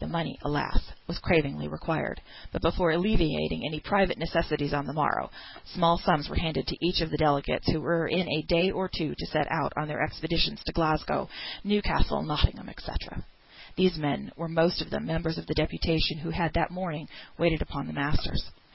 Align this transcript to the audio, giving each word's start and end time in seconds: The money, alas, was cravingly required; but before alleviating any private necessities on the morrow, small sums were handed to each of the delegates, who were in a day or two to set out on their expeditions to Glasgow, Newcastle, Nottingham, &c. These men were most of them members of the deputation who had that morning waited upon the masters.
The 0.00 0.06
money, 0.06 0.38
alas, 0.42 0.92
was 1.06 1.18
cravingly 1.18 1.68
required; 1.68 2.22
but 2.50 2.62
before 2.62 2.92
alleviating 2.92 3.62
any 3.66 3.78
private 3.78 4.16
necessities 4.16 4.72
on 4.72 4.86
the 4.86 4.94
morrow, 4.94 5.30
small 5.66 5.98
sums 5.98 6.30
were 6.30 6.36
handed 6.38 6.66
to 6.68 6.78
each 6.82 7.02
of 7.02 7.10
the 7.10 7.18
delegates, 7.18 7.68
who 7.70 7.82
were 7.82 8.06
in 8.08 8.26
a 8.26 8.42
day 8.48 8.70
or 8.70 8.88
two 8.88 9.14
to 9.14 9.26
set 9.26 9.46
out 9.52 9.74
on 9.76 9.86
their 9.86 10.00
expeditions 10.02 10.62
to 10.64 10.72
Glasgow, 10.72 11.28
Newcastle, 11.62 12.22
Nottingham, 12.22 12.70
&c. 12.78 12.90
These 13.76 13.98
men 13.98 14.32
were 14.34 14.48
most 14.48 14.80
of 14.80 14.88
them 14.88 15.04
members 15.04 15.36
of 15.36 15.46
the 15.46 15.52
deputation 15.52 16.20
who 16.20 16.30
had 16.30 16.54
that 16.54 16.70
morning 16.70 17.06
waited 17.36 17.60
upon 17.60 17.86
the 17.86 17.92
masters. 17.92 18.50